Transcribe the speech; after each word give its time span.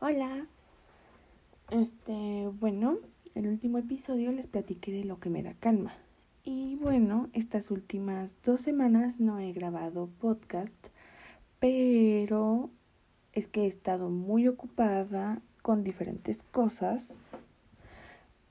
Hola. 0.00 0.46
Este, 1.72 2.48
bueno, 2.60 2.98
el 3.34 3.48
último 3.48 3.78
episodio 3.78 4.30
les 4.30 4.46
platiqué 4.46 4.92
de 4.92 5.02
lo 5.02 5.18
que 5.18 5.28
me 5.28 5.42
da 5.42 5.54
calma. 5.54 5.92
Y 6.44 6.76
bueno, 6.76 7.28
estas 7.32 7.72
últimas 7.72 8.30
dos 8.44 8.60
semanas 8.60 9.18
no 9.18 9.40
he 9.40 9.52
grabado 9.52 10.08
podcast, 10.20 10.86
pero 11.58 12.70
es 13.32 13.48
que 13.48 13.64
he 13.64 13.66
estado 13.66 14.08
muy 14.08 14.46
ocupada 14.46 15.42
con 15.62 15.82
diferentes 15.82 16.38
cosas. 16.52 17.02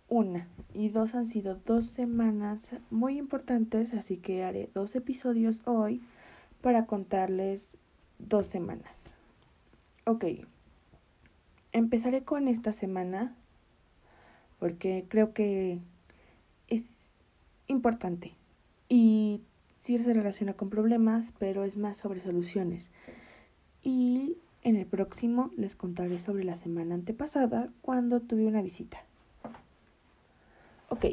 Una 0.10 0.50
y 0.74 0.90
dos 0.90 1.16
han 1.16 1.30
sido 1.30 1.56
dos 1.66 1.86
semanas 1.92 2.76
muy 2.92 3.18
importantes, 3.18 3.94
así 3.94 4.18
que 4.18 4.44
haré 4.44 4.70
dos 4.74 4.98
episodios 4.98 5.66
hoy 5.66 6.02
para 6.60 6.88
contarles 6.88 7.78
dos 8.20 8.48
semanas. 8.48 8.92
Ok, 10.06 10.26
empezaré 11.78 12.24
con 12.24 12.48
esta 12.48 12.74
semana 12.74 13.36
porque 14.60 15.06
creo 15.08 15.34
que 15.34 15.80
es 16.68 16.84
importante 17.68 18.34
y 18.90 19.42
sí 19.82 19.98
se 19.98 20.14
relaciona 20.14 20.54
con 20.54 20.70
problemas, 20.70 21.32
pero 21.40 21.64
es 21.64 21.78
más 21.78 21.98
sobre 21.98 22.22
soluciones. 22.22 22.90
Y 23.84 24.38
en 24.64 24.76
el 24.76 24.86
próximo 24.86 25.52
les 25.56 25.76
contaré 25.76 26.20
sobre 26.20 26.44
la 26.44 26.58
semana 26.58 26.96
antepasada 26.96 27.70
cuando 27.82 28.20
tuve 28.20 28.48
una 28.48 28.62
visita. 28.62 28.98
Ok, 30.90 31.06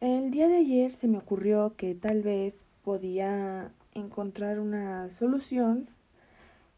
el 0.00 0.30
día 0.30 0.48
de 0.48 0.56
ayer 0.56 0.92
se 0.94 1.08
me 1.08 1.18
ocurrió 1.18 1.74
que 1.76 1.94
tal 1.94 2.22
vez 2.22 2.54
podía 2.84 3.70
encontrar 3.94 4.60
una 4.60 5.10
solución 5.10 5.88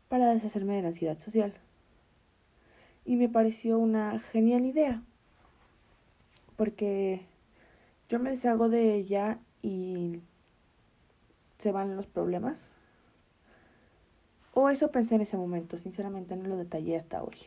para 0.09 0.33
deshacerme 0.35 0.77
de 0.77 0.83
la 0.83 0.89
ansiedad 0.89 1.19
social. 1.19 1.55
Y 3.09 3.17
me 3.17 3.30
pareció 3.30 3.79
una 3.79 4.19
genial 4.19 4.67
idea, 4.67 5.03
porque 6.56 7.23
yo 8.11 8.19
me 8.19 8.28
deshago 8.28 8.69
de 8.69 8.97
ella 8.97 9.39
y 9.62 10.20
se 11.59 11.73
van 11.73 11.97
los 11.97 12.06
problemas. 12.06 12.59
O 14.53 14.69
eso 14.69 14.91
pensé 14.91 15.14
en 15.14 15.23
ese 15.23 15.39
momento, 15.39 15.79
sinceramente 15.79 16.36
no 16.36 16.51
lo 16.51 16.59
detallé 16.59 16.98
hasta 16.98 17.23
hoy. 17.23 17.39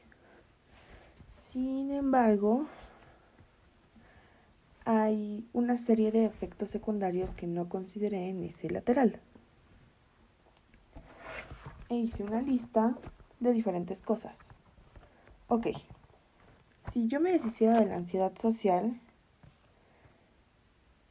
Sin 1.52 1.92
embargo, 1.92 2.66
hay 4.84 5.48
una 5.54 5.78
serie 5.78 6.12
de 6.12 6.26
efectos 6.26 6.70
secundarios 6.70 7.36
que 7.36 7.45
no 7.45 7.70
consideré 7.70 8.30
en 8.30 8.45
ese 8.45 8.67
lateral. 8.72 9.20
E 11.89 11.98
hice 11.98 12.23
una 12.23 12.42
lista 12.42 12.98
de 13.39 13.54
diferentes 13.54 14.02
cosas. 14.02 14.36
Ok, 15.54 15.68
si 16.92 17.10
yo 17.10 17.20
me 17.20 17.34
deshiciera 17.34 17.78
de 17.78 17.86
la 17.86 17.96
ansiedad 17.98 18.34
social, 18.38 19.02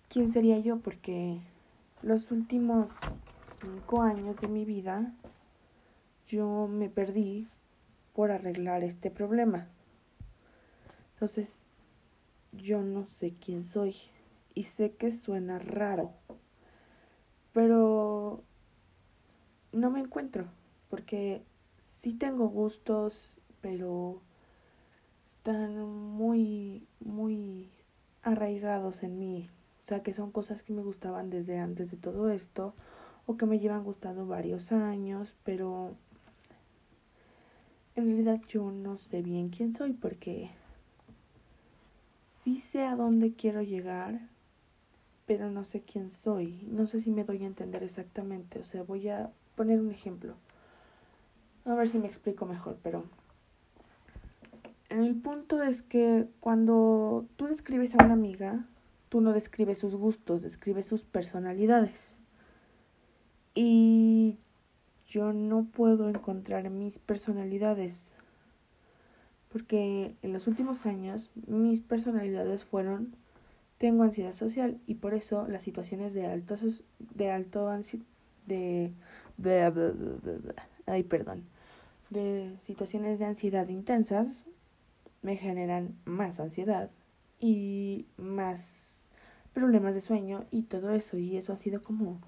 ¿quién 0.09 0.33
sería 0.33 0.59
yo? 0.59 0.79
Porque 0.79 1.43
los 2.01 2.31
últimos 2.31 2.89
cinco 3.61 4.01
años 4.01 4.41
de 4.41 4.49
mi 4.49 4.65
vida 4.65 5.13
yo 6.27 6.69
me 6.69 6.89
perdí 6.89 7.51
por 8.15 8.31
arreglar 8.31 8.83
este 8.83 9.11
problema. 9.11 9.69
Entonces, 11.13 11.51
yo 12.53 12.81
no 12.81 13.05
sé 13.05 13.35
quién 13.45 13.67
soy. 13.67 13.95
Y 14.55 14.63
sé 14.63 14.93
que 14.93 15.13
suena 15.13 15.59
raro. 15.59 16.15
Pero 17.53 18.43
no 19.73 19.91
me 19.91 20.01
encuentro. 20.01 20.47
Porque 20.89 21.43
sí 22.03 22.15
tengo 22.15 22.49
gustos, 22.49 23.37
pero 23.61 24.23
están 25.41 25.89
muy, 25.89 26.87
muy 27.03 27.71
arraigados 28.23 29.03
en 29.03 29.19
mí. 29.19 29.49
O 29.85 29.89
sea, 29.89 30.03
que 30.03 30.13
son 30.13 30.33
cosas 30.33 30.63
que 30.63 30.75
me 30.75 30.83
gustaban 30.83 31.31
desde 31.31 31.59
antes 31.59 31.91
de 31.91 31.97
todo 31.97 32.29
esto 32.29 32.75
o 33.25 33.39
que 33.39 33.47
me 33.47 33.59
llevan 33.59 33.83
gustando 33.83 34.27
varios 34.27 34.71
años, 34.71 35.35
pero 35.43 35.95
en 37.97 38.05
realidad 38.05 38.43
yo 38.49 38.71
no 38.71 38.99
sé 38.99 39.23
bien 39.23 39.49
quién 39.49 39.75
soy 39.75 39.95
porque 39.95 40.51
sí 42.45 42.61
sé 42.71 42.83
a 42.83 42.95
dónde 42.95 43.33
quiero 43.33 43.63
llegar, 43.63 44.21
pero 45.25 45.51
no 45.51 45.65
sé 45.65 45.81
quién 45.81 46.11
soy. 46.11 46.69
No 46.71 46.87
sé 46.87 47.01
si 47.01 47.11
me 47.11 47.25
doy 47.25 47.45
a 47.45 47.47
entender 47.47 47.83
exactamente. 47.83 48.59
O 48.59 48.65
sea, 48.67 48.83
voy 48.83 49.09
a 49.09 49.31
poner 49.57 49.81
un 49.81 49.91
ejemplo. 49.91 50.35
A 51.65 51.75
ver 51.75 51.89
si 51.89 51.99
me 51.99 52.09
explico 52.09 52.45
mejor, 52.45 52.77
pero 52.83 53.05
el 54.91 55.15
punto 55.17 55.63
es 55.63 55.83
que 55.83 56.27
cuando 56.41 57.27
tú 57.37 57.47
describes 57.47 57.95
a 57.95 58.05
una 58.05 58.15
amiga, 58.15 58.65
tú 59.09 59.21
no 59.21 59.33
describes 59.33 59.79
sus 59.79 59.95
gustos, 59.95 60.43
describes 60.43 60.87
sus 60.87 61.03
personalidades. 61.03 61.95
Y 63.55 64.39
yo 65.07 65.33
no 65.33 65.65
puedo 65.65 66.09
encontrar 66.09 66.71
mis 66.71 66.99
personalidades 66.99 68.11
porque 69.53 70.15
en 70.23 70.33
los 70.33 70.47
últimos 70.47 70.87
años 70.87 71.31
mis 71.47 71.81
personalidades 71.81 72.65
fueron 72.65 73.17
tengo 73.79 74.05
ansiedad 74.05 74.35
social 74.35 74.79
y 74.87 74.95
por 74.95 75.15
eso 75.15 75.49
las 75.49 75.63
situaciones 75.63 76.15
de 76.15 76.27
alto 76.27 76.57
de 77.15 77.31
alto 77.31 77.69
ansi 77.69 78.03
de, 78.47 78.93
ay 80.87 81.03
perdón 81.03 81.45
de 82.11 82.57
situaciones 82.67 83.19
de 83.19 83.25
ansiedad 83.25 83.69
intensas 83.69 84.29
me 85.23 85.37
generan 85.37 85.97
más 86.05 86.41
ansiedad 86.41 86.91
y 87.39 88.07
más 88.17 88.61
problemas 89.53 89.95
de 89.95 90.01
sueño 90.01 90.45
y 90.51 90.63
todo 90.63 90.91
eso 90.91 91.17
y 91.17 91.37
eso 91.37 91.53
ha 91.53 91.57
sido 91.57 91.83
como 91.83 92.21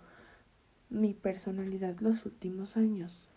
mi 0.91 1.15
personalidad 1.15 1.99
los 2.01 2.25
últimos 2.27 2.77
años 2.77 3.29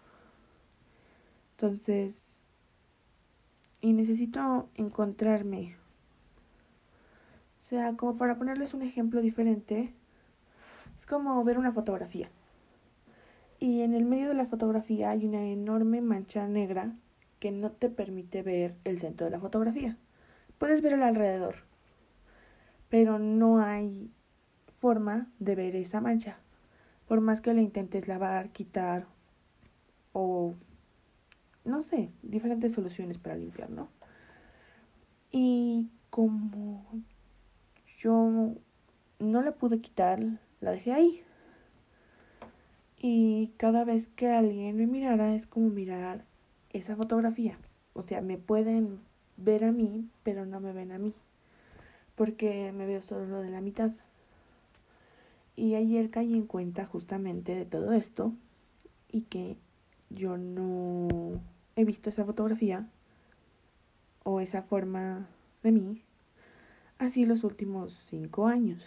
entonces 1.56 2.16
y 3.86 3.94
necesito 3.94 4.68
encontrarme. 4.74 5.76
O 7.60 7.70
sea, 7.70 7.96
como 7.96 8.18
para 8.18 8.36
ponerles 8.36 8.74
un 8.74 8.82
ejemplo 8.82 9.22
diferente, 9.22 9.94
es 11.00 11.06
como 11.06 11.44
ver 11.44 11.60
una 11.60 11.72
fotografía. 11.72 12.30
Y 13.60 13.82
en 13.82 13.94
el 13.94 14.06
medio 14.06 14.30
de 14.30 14.34
la 14.34 14.48
fotografía 14.48 15.12
hay 15.12 15.26
una 15.26 15.46
enorme 15.46 16.02
mancha 16.02 16.48
negra 16.48 16.96
que 17.46 17.52
no 17.52 17.70
te 17.70 17.90
permite 17.90 18.42
ver 18.42 18.74
el 18.86 18.98
centro 18.98 19.26
de 19.26 19.32
la 19.32 19.40
fotografía. 19.40 19.96
Puedes 20.58 20.82
ver 20.82 20.94
el 20.94 21.04
alrededor, 21.04 21.58
pero 22.90 23.20
no 23.20 23.60
hay 23.60 24.10
forma 24.80 25.30
de 25.38 25.54
ver 25.54 25.76
esa 25.76 26.02
mancha. 26.02 26.40
Por 27.08 27.22
más 27.22 27.42
que 27.42 27.54
la 27.54 27.62
intentes 27.62 28.08
lavar, 28.08 28.50
quitar 28.50 29.06
o 30.12 30.56
no 31.66 31.84
sé, 31.84 32.10
diferentes 32.24 32.74
soluciones 32.74 33.20
para 33.20 33.36
limpiar, 33.36 33.70
¿no? 33.70 33.90
Y 35.32 35.88
como 36.10 36.84
yo 38.00 38.56
no 39.20 39.42
la 39.44 39.52
pude 39.52 39.82
quitar, 39.82 40.20
la 40.62 40.72
dejé 40.72 40.94
ahí. 40.94 41.24
Y 42.98 43.54
cada 43.58 43.84
vez 43.84 44.08
que 44.16 44.30
alguien 44.30 44.78
me 44.78 44.88
mirara 44.88 45.36
es 45.36 45.46
como 45.46 45.70
mirar 45.70 46.26
esa 46.78 46.96
fotografía. 46.96 47.58
O 47.94 48.02
sea, 48.02 48.22
me 48.22 48.38
pueden 48.38 49.00
ver 49.38 49.64
a 49.64 49.72
mí, 49.72 50.10
pero 50.24 50.46
no 50.46 50.60
me 50.60 50.74
ven 50.74 50.92
a 50.92 50.98
mí. 50.98 51.14
Porque 52.16 52.72
me 52.72 52.86
veo 52.86 53.02
solo 53.02 53.42
de 53.42 53.50
la 53.50 53.62
mitad. 53.62 53.92
Y 55.56 55.76
ayer 55.76 56.10
caí 56.10 56.34
en 56.34 56.48
cuenta 56.48 56.86
justamente 56.86 57.56
de 57.56 57.66
todo 57.66 57.94
esto 57.94 58.34
y 59.10 59.22
que 59.22 59.56
yo 60.10 60.38
no 60.38 61.40
he 61.76 61.86
visto 61.86 62.10
esa 62.10 62.26
fotografía 62.26 62.88
o 64.24 64.42
esa 64.42 64.62
forma 64.64 65.28
de 65.64 65.72
mí 65.72 66.02
así 67.00 67.26
los 67.26 67.44
últimos 67.44 67.98
cinco 68.10 68.48
años. 68.48 68.82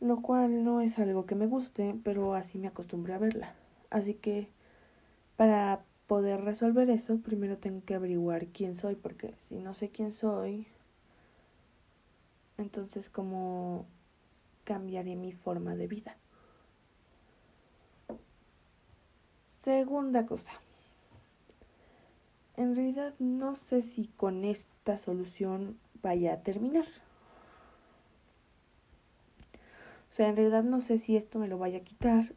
Lo 0.00 0.20
cual 0.20 0.64
no 0.64 0.80
es 0.80 0.98
algo 0.98 1.26
que 1.26 1.34
me 1.34 1.46
guste, 1.46 1.94
pero 2.04 2.34
así 2.34 2.58
me 2.58 2.68
acostumbré 2.68 3.14
a 3.14 3.18
verla. 3.18 3.54
Así 3.90 4.14
que 4.14 4.48
para 5.36 5.80
poder 6.06 6.42
resolver 6.42 6.88
eso, 6.90 7.18
primero 7.18 7.58
tengo 7.58 7.84
que 7.84 7.94
averiguar 7.94 8.46
quién 8.48 8.78
soy, 8.78 8.94
porque 8.94 9.34
si 9.48 9.56
no 9.56 9.74
sé 9.74 9.90
quién 9.90 10.12
soy, 10.12 10.66
entonces 12.58 13.10
cómo 13.10 13.86
cambiaré 14.64 15.16
mi 15.16 15.32
forma 15.32 15.74
de 15.74 15.86
vida. 15.86 16.16
Segunda 19.64 20.26
cosa 20.26 20.52
en 22.56 22.74
realidad 22.74 23.14
no 23.18 23.56
sé 23.56 23.82
si 23.82 24.08
con 24.16 24.44
esta 24.44 24.98
solución 24.98 25.78
vaya 26.02 26.34
a 26.34 26.40
terminar. 26.40 26.86
O 30.10 30.14
sea, 30.16 30.28
en 30.28 30.36
realidad 30.36 30.64
no 30.64 30.80
sé 30.80 30.98
si 30.98 31.16
esto 31.16 31.38
me 31.38 31.48
lo 31.48 31.58
vaya 31.58 31.78
a 31.78 31.84
quitar 31.84 32.32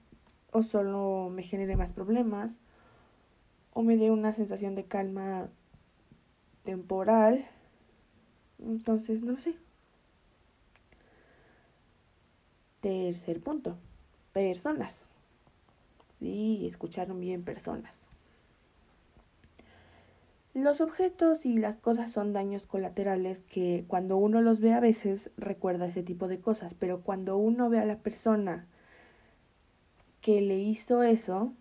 o 0.51 0.63
solo 0.63 1.29
me 1.29 1.43
genere 1.43 1.77
más 1.77 1.93
problemas 1.93 2.59
o 3.79 3.81
me 3.81 3.95
dé 3.95 4.11
una 4.11 4.33
sensación 4.33 4.75
de 4.75 4.83
calma 4.83 5.47
temporal. 6.65 7.45
Entonces, 8.61 9.21
no 9.21 9.37
sé. 9.37 9.55
Tercer 12.81 13.39
punto, 13.39 13.77
personas. 14.33 14.93
Sí, 16.19 16.67
escucharon 16.67 17.21
bien 17.21 17.45
personas. 17.45 17.95
Los 20.53 20.81
objetos 20.81 21.45
y 21.45 21.57
las 21.57 21.77
cosas 21.77 22.11
son 22.11 22.33
daños 22.33 22.65
colaterales 22.65 23.39
que 23.45 23.85
cuando 23.87 24.17
uno 24.17 24.41
los 24.41 24.59
ve 24.59 24.73
a 24.73 24.81
veces 24.81 25.31
recuerda 25.37 25.85
ese 25.85 26.03
tipo 26.03 26.27
de 26.27 26.41
cosas, 26.41 26.73
pero 26.73 26.99
cuando 26.99 27.37
uno 27.37 27.69
ve 27.69 27.79
a 27.79 27.85
la 27.85 27.99
persona 27.99 28.67
que 30.19 30.41
le 30.41 30.59
hizo 30.59 31.01
eso, 31.01 31.53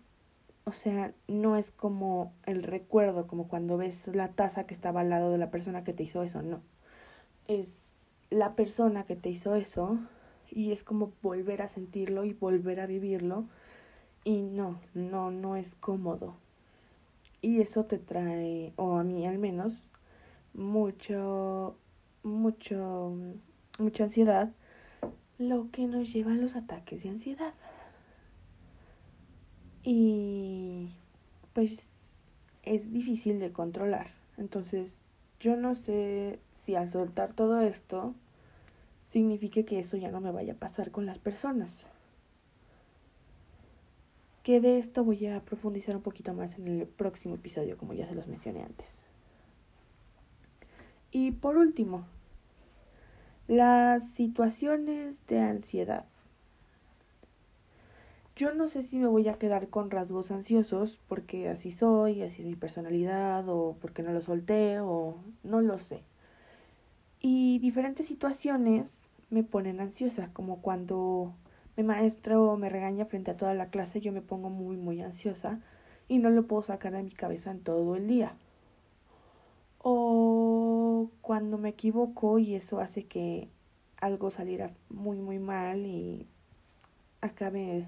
o 0.65 0.73
sea, 0.73 1.13
no 1.27 1.57
es 1.57 1.71
como 1.71 2.33
el 2.45 2.63
recuerdo, 2.63 3.27
como 3.27 3.47
cuando 3.47 3.77
ves 3.77 4.07
la 4.07 4.29
taza 4.29 4.65
que 4.65 4.73
estaba 4.73 5.01
al 5.01 5.09
lado 5.09 5.31
de 5.31 5.37
la 5.37 5.51
persona 5.51 5.83
que 5.83 5.93
te 5.93 6.03
hizo 6.03 6.23
eso, 6.23 6.41
no. 6.41 6.61
Es 7.47 7.81
la 8.29 8.53
persona 8.53 9.03
que 9.05 9.15
te 9.15 9.29
hizo 9.29 9.55
eso 9.55 9.97
y 10.51 10.71
es 10.71 10.83
como 10.83 11.11
volver 11.21 11.61
a 11.61 11.67
sentirlo 11.67 12.23
y 12.25 12.33
volver 12.33 12.79
a 12.79 12.85
vivirlo 12.85 13.45
y 14.23 14.41
no, 14.41 14.79
no, 14.93 15.31
no 15.31 15.55
es 15.55 15.73
cómodo. 15.75 16.35
Y 17.41 17.61
eso 17.61 17.85
te 17.85 17.97
trae, 17.97 18.73
o 18.75 18.97
a 18.97 19.03
mí 19.03 19.25
al 19.25 19.37
menos, 19.37 19.73
mucho, 20.53 21.75
mucho, 22.23 23.13
mucha 23.77 24.03
ansiedad, 24.03 24.51
lo 25.37 25.71
que 25.71 25.87
nos 25.87 26.11
lleva 26.11 26.33
a 26.33 26.35
los 26.35 26.55
ataques 26.55 27.01
de 27.03 27.09
ansiedad. 27.09 27.53
Y 29.91 30.87
pues 31.53 31.71
es 32.61 32.93
difícil 32.93 33.39
de 33.39 33.51
controlar. 33.51 34.11
Entonces, 34.37 34.93
yo 35.39 35.55
no 35.55 35.73
sé 35.73 36.37
si 36.63 36.75
al 36.75 36.91
soltar 36.91 37.33
todo 37.33 37.59
esto 37.61 38.13
signifique 39.11 39.65
que 39.65 39.79
eso 39.79 39.97
ya 39.97 40.11
no 40.11 40.21
me 40.21 40.29
vaya 40.29 40.53
a 40.53 40.57
pasar 40.57 40.91
con 40.91 41.07
las 41.07 41.17
personas. 41.17 41.71
Que 44.43 44.61
de 44.61 44.77
esto 44.77 45.03
voy 45.03 45.25
a 45.25 45.39
profundizar 45.39 45.95
un 45.95 46.03
poquito 46.03 46.35
más 46.35 46.55
en 46.59 46.67
el 46.67 46.85
próximo 46.85 47.33
episodio, 47.33 47.75
como 47.75 47.95
ya 47.95 48.07
se 48.07 48.13
los 48.13 48.27
mencioné 48.27 48.61
antes. 48.61 48.93
Y 51.11 51.31
por 51.31 51.57
último, 51.57 52.05
las 53.47 54.07
situaciones 54.11 55.15
de 55.25 55.39
ansiedad. 55.39 56.05
Yo 58.39 58.53
no 58.53 58.69
sé 58.69 58.83
si 58.83 58.95
me 58.97 59.07
voy 59.07 59.27
a 59.27 59.33
quedar 59.33 59.67
con 59.67 59.91
rasgos 59.91 60.31
ansiosos 60.31 60.97
porque 61.09 61.49
así 61.49 61.73
soy, 61.73 62.21
así 62.21 62.41
es 62.41 62.47
mi 62.47 62.55
personalidad 62.55 63.43
o 63.49 63.75
porque 63.81 64.01
no 64.01 64.13
lo 64.13 64.21
solté 64.21 64.79
o 64.79 65.17
no 65.43 65.59
lo 65.59 65.77
sé. 65.77 66.03
Y 67.19 67.59
diferentes 67.59 68.07
situaciones 68.07 68.85
me 69.29 69.43
ponen 69.43 69.81
ansiosa, 69.81 70.29
como 70.31 70.61
cuando 70.61 71.33
mi 71.75 71.83
maestro 71.83 72.55
me 72.55 72.69
regaña 72.69 73.03
frente 73.07 73.31
a 73.31 73.35
toda 73.35 73.53
la 73.55 73.71
clase, 73.71 73.99
yo 73.99 74.13
me 74.13 74.21
pongo 74.21 74.49
muy, 74.49 74.77
muy 74.77 75.01
ansiosa 75.01 75.59
y 76.07 76.19
no 76.19 76.29
lo 76.29 76.47
puedo 76.47 76.61
sacar 76.61 76.93
de 76.93 77.03
mi 77.03 77.11
cabeza 77.11 77.51
en 77.51 77.59
todo 77.59 77.97
el 77.97 78.07
día. 78.07 78.37
O 79.79 81.11
cuando 81.19 81.57
me 81.57 81.67
equivoco 81.67 82.39
y 82.39 82.55
eso 82.55 82.79
hace 82.79 83.03
que 83.03 83.49
algo 83.99 84.31
saliera 84.31 84.71
muy, 84.89 85.17
muy 85.19 85.39
mal 85.39 85.85
y 85.85 86.25
acabe 87.19 87.85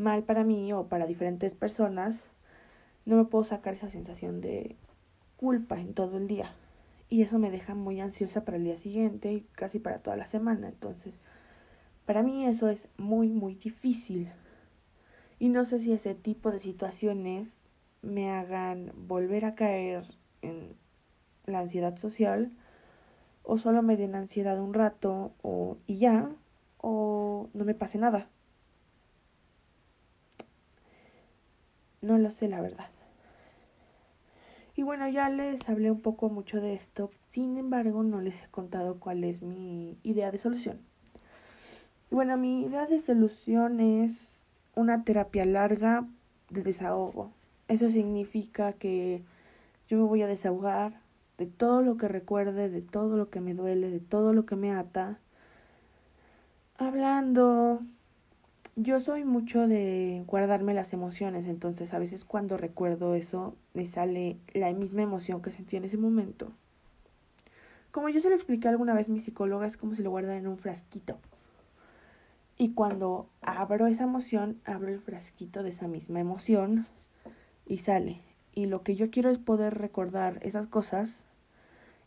mal 0.00 0.24
para 0.24 0.44
mí 0.44 0.72
o 0.72 0.86
para 0.88 1.06
diferentes 1.06 1.54
personas, 1.54 2.16
no 3.06 3.16
me 3.16 3.24
puedo 3.24 3.44
sacar 3.44 3.74
esa 3.74 3.90
sensación 3.90 4.40
de 4.40 4.76
culpa 5.36 5.80
en 5.80 5.94
todo 5.94 6.18
el 6.18 6.26
día. 6.26 6.52
Y 7.08 7.22
eso 7.22 7.38
me 7.38 7.50
deja 7.50 7.74
muy 7.74 8.00
ansiosa 8.00 8.44
para 8.44 8.56
el 8.56 8.64
día 8.64 8.76
siguiente 8.76 9.32
y 9.32 9.40
casi 9.52 9.78
para 9.78 9.98
toda 9.98 10.16
la 10.16 10.26
semana. 10.26 10.68
Entonces, 10.68 11.14
para 12.06 12.22
mí 12.22 12.46
eso 12.46 12.68
es 12.68 12.88
muy, 12.98 13.28
muy 13.28 13.54
difícil. 13.54 14.28
Y 15.38 15.48
no 15.48 15.64
sé 15.64 15.80
si 15.80 15.92
ese 15.92 16.14
tipo 16.14 16.50
de 16.50 16.60
situaciones 16.60 17.56
me 18.02 18.30
hagan 18.30 18.92
volver 18.94 19.44
a 19.44 19.54
caer 19.54 20.04
en 20.42 20.74
la 21.46 21.60
ansiedad 21.60 21.96
social 21.96 22.50
o 23.42 23.58
solo 23.58 23.82
me 23.82 23.96
den 23.96 24.14
ansiedad 24.14 24.60
un 24.60 24.74
rato 24.74 25.32
o 25.42 25.78
y 25.86 25.96
ya 25.96 26.30
o 26.78 27.48
no 27.54 27.64
me 27.64 27.74
pase 27.74 27.98
nada. 27.98 28.28
No 32.02 32.18
lo 32.18 32.30
sé, 32.30 32.48
la 32.48 32.60
verdad. 32.60 32.86
Y 34.76 34.82
bueno, 34.82 35.08
ya 35.08 35.28
les 35.28 35.68
hablé 35.68 35.90
un 35.90 36.00
poco 36.00 36.30
mucho 36.30 36.60
de 36.60 36.74
esto, 36.74 37.10
sin 37.32 37.58
embargo 37.58 38.02
no 38.02 38.20
les 38.20 38.42
he 38.42 38.48
contado 38.48 38.98
cuál 38.98 39.24
es 39.24 39.42
mi 39.42 39.98
idea 40.02 40.30
de 40.30 40.38
solución. 40.38 40.78
Bueno, 42.10 42.36
mi 42.36 42.62
idea 42.62 42.86
de 42.86 43.00
solución 43.00 43.80
es 43.80 44.12
una 44.74 45.04
terapia 45.04 45.44
larga 45.44 46.06
de 46.48 46.62
desahogo. 46.62 47.30
Eso 47.68 47.90
significa 47.90 48.72
que 48.72 49.22
yo 49.88 49.98
me 49.98 50.04
voy 50.04 50.22
a 50.22 50.26
desahogar 50.26 50.94
de 51.36 51.46
todo 51.46 51.82
lo 51.82 51.96
que 51.96 52.08
recuerde, 52.08 52.68
de 52.68 52.80
todo 52.80 53.16
lo 53.16 53.28
que 53.28 53.40
me 53.40 53.54
duele, 53.54 53.90
de 53.90 54.00
todo 54.00 54.32
lo 54.32 54.46
que 54.46 54.56
me 54.56 54.72
ata, 54.72 55.18
hablando, 56.78 57.80
yo 58.82 58.98
soy 59.00 59.24
mucho 59.24 59.68
de 59.68 60.24
guardarme 60.26 60.72
las 60.72 60.94
emociones, 60.94 61.46
entonces 61.46 61.92
a 61.92 61.98
veces 61.98 62.24
cuando 62.24 62.56
recuerdo 62.56 63.14
eso 63.14 63.54
me 63.74 63.84
sale 63.84 64.38
la 64.54 64.72
misma 64.72 65.02
emoción 65.02 65.42
que 65.42 65.50
sentí 65.50 65.76
en 65.76 65.84
ese 65.84 65.98
momento. 65.98 66.50
Como 67.90 68.08
yo 68.08 68.20
se 68.20 68.30
lo 68.30 68.36
expliqué 68.36 68.68
alguna 68.68 68.94
vez 68.94 69.10
mi 69.10 69.20
psicóloga, 69.20 69.66
es 69.66 69.76
como 69.76 69.94
si 69.94 70.02
lo 70.02 70.10
guardara 70.10 70.38
en 70.38 70.46
un 70.46 70.56
frasquito. 70.56 71.18
Y 72.56 72.72
cuando 72.72 73.28
abro 73.42 73.86
esa 73.86 74.04
emoción, 74.04 74.60
abro 74.64 74.88
el 74.88 75.00
frasquito 75.00 75.62
de 75.62 75.70
esa 75.70 75.86
misma 75.86 76.20
emoción 76.20 76.86
y 77.66 77.78
sale. 77.78 78.20
Y 78.54 78.64
lo 78.64 78.82
que 78.82 78.96
yo 78.96 79.10
quiero 79.10 79.28
es 79.28 79.38
poder 79.38 79.76
recordar 79.76 80.38
esas 80.42 80.66
cosas 80.66 81.20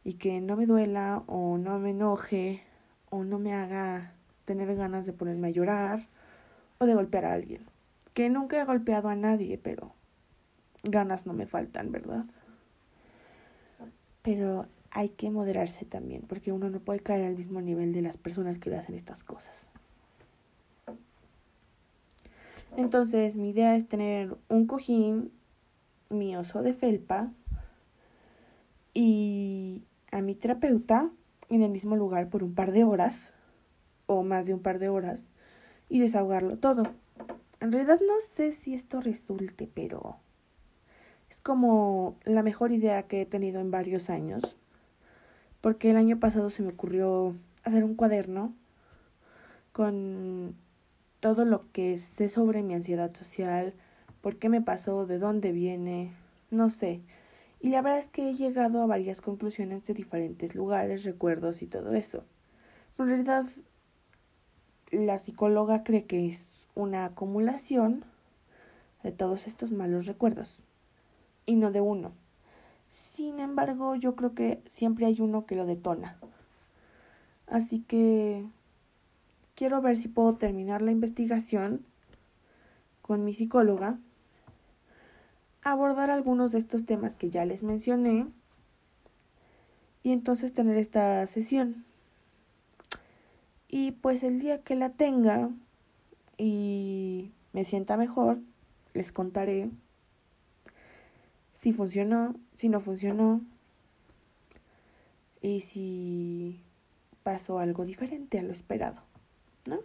y 0.03 0.15
que 0.15 0.41
no 0.41 0.55
me 0.55 0.65
duela 0.65 1.21
o 1.27 1.57
no 1.59 1.77
me 1.77 1.91
enoje 1.91 2.63
o 3.11 3.23
no 3.23 3.37
me 3.37 3.53
haga 3.53 4.13
tener 4.45 4.75
ganas 4.75 5.05
de 5.05 5.13
ponerme 5.13 5.49
a 5.49 5.51
llorar 5.51 6.12
de 6.85 6.95
golpear 6.95 7.25
a 7.25 7.33
alguien. 7.33 7.61
Que 8.13 8.29
nunca 8.29 8.61
he 8.61 8.65
golpeado 8.65 9.09
a 9.09 9.15
nadie, 9.15 9.57
pero 9.57 9.93
ganas 10.83 11.25
no 11.25 11.33
me 11.33 11.47
faltan, 11.47 11.91
¿verdad? 11.91 12.25
Pero 14.21 14.67
hay 14.91 15.09
que 15.09 15.29
moderarse 15.31 15.85
también, 15.85 16.21
porque 16.27 16.51
uno 16.51 16.69
no 16.69 16.79
puede 16.79 16.99
caer 16.99 17.25
al 17.25 17.35
mismo 17.35 17.61
nivel 17.61 17.93
de 17.93 18.01
las 18.01 18.17
personas 18.17 18.59
que 18.59 18.69
le 18.69 18.77
hacen 18.77 18.95
estas 18.95 19.23
cosas. 19.23 19.67
Entonces, 22.77 23.35
mi 23.35 23.49
idea 23.49 23.75
es 23.75 23.87
tener 23.87 24.35
un 24.49 24.65
cojín, 24.65 25.31
mi 26.09 26.35
oso 26.35 26.61
de 26.61 26.73
felpa 26.73 27.31
y 28.93 29.83
a 30.11 30.21
mi 30.21 30.35
terapeuta 30.35 31.09
en 31.49 31.63
el 31.63 31.71
mismo 31.71 31.95
lugar 31.95 32.29
por 32.29 32.43
un 32.43 32.53
par 32.53 32.71
de 32.71 32.83
horas 32.83 33.31
o 34.05 34.23
más 34.23 34.45
de 34.45 34.53
un 34.53 34.61
par 34.61 34.79
de 34.79 34.89
horas 34.89 35.25
y 35.93 35.99
desahogarlo 35.99 36.57
todo. 36.57 36.91
En 37.59 37.71
realidad 37.71 37.99
no 38.01 38.15
sé 38.35 38.53
si 38.53 38.73
esto 38.73 38.99
resulte, 38.99 39.69
pero 39.71 40.15
es 41.29 41.37
como 41.37 42.17
la 42.25 42.41
mejor 42.41 42.71
idea 42.71 43.03
que 43.03 43.21
he 43.21 43.25
tenido 43.27 43.61
en 43.61 43.69
varios 43.69 44.09
años. 44.09 44.55
Porque 45.61 45.91
el 45.91 45.97
año 45.97 46.19
pasado 46.19 46.49
se 46.49 46.63
me 46.63 46.69
ocurrió 46.69 47.35
hacer 47.63 47.83
un 47.83 47.93
cuaderno 47.93 48.55
con 49.71 50.55
todo 51.19 51.45
lo 51.45 51.71
que 51.71 51.99
sé 51.99 52.27
sobre 52.27 52.63
mi 52.63 52.73
ansiedad 52.73 53.13
social, 53.13 53.75
por 54.21 54.37
qué 54.37 54.49
me 54.49 54.61
pasó, 54.61 55.05
de 55.05 55.19
dónde 55.19 55.51
viene, 55.51 56.11
no 56.49 56.71
sé. 56.71 57.01
Y 57.59 57.69
la 57.69 57.83
verdad 57.83 57.99
es 57.99 58.07
que 58.07 58.31
he 58.31 58.33
llegado 58.33 58.81
a 58.81 58.87
varias 58.87 59.21
conclusiones 59.21 59.85
de 59.85 59.93
diferentes 59.93 60.55
lugares, 60.55 61.03
recuerdos 61.03 61.61
y 61.61 61.67
todo 61.67 61.93
eso. 61.93 62.23
en 62.97 63.05
realidad 63.05 63.45
la 64.93 65.19
psicóloga 65.19 65.83
cree 65.83 66.05
que 66.05 66.29
es 66.29 66.39
una 66.75 67.05
acumulación 67.05 68.03
de 69.03 69.11
todos 69.11 69.47
estos 69.47 69.71
malos 69.71 70.05
recuerdos 70.05 70.57
y 71.45 71.55
no 71.55 71.71
de 71.71 71.81
uno. 71.81 72.11
Sin 73.15 73.39
embargo, 73.39 73.95
yo 73.95 74.15
creo 74.15 74.33
que 74.33 74.61
siempre 74.73 75.05
hay 75.05 75.19
uno 75.19 75.45
que 75.45 75.55
lo 75.55 75.65
detona. 75.65 76.17
Así 77.47 77.81
que 77.81 78.45
quiero 79.55 79.81
ver 79.81 79.97
si 79.97 80.07
puedo 80.07 80.35
terminar 80.35 80.81
la 80.81 80.91
investigación 80.91 81.85
con 83.01 83.25
mi 83.25 83.33
psicóloga, 83.33 83.97
abordar 85.61 86.09
algunos 86.09 86.51
de 86.51 86.59
estos 86.59 86.85
temas 86.85 87.13
que 87.13 87.29
ya 87.29 87.45
les 87.45 87.61
mencioné 87.63 88.27
y 90.03 90.11
entonces 90.11 90.53
tener 90.53 90.77
esta 90.77 91.27
sesión. 91.27 91.85
Y 93.75 93.89
pues 93.89 94.21
el 94.21 94.39
día 94.39 94.61
que 94.61 94.75
la 94.75 94.91
tenga 94.91 95.49
y 96.37 97.31
me 97.53 97.65
sienta 97.65 97.97
mejor, 97.97 98.37
les 98.93 99.11
contaré 99.11 99.71
si 101.57 101.73
funcionó, 101.73 102.35
si 102.53 102.69
no 102.69 102.81
funcionó 102.81 103.41
y 105.41 105.61
si 105.61 106.59
pasó 107.23 107.57
algo 107.57 107.83
diferente 107.83 108.37
a 108.37 108.43
lo 108.43 108.51
esperado, 108.51 109.01
¿no? 109.65 109.79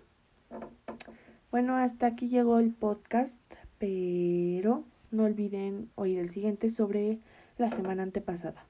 Bueno, 1.50 1.74
hasta 1.74 2.08
aquí 2.08 2.28
llegó 2.28 2.58
el 2.58 2.74
podcast, 2.74 3.40
pero 3.78 4.84
no 5.10 5.24
olviden 5.24 5.88
oír 5.94 6.18
el 6.18 6.30
siguiente 6.30 6.70
sobre 6.70 7.20
la 7.56 7.70
semana 7.70 8.02
antepasada. 8.02 8.66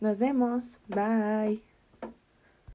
Nos 0.00 0.18
vemos, 0.18 0.76
bye. 0.88 1.73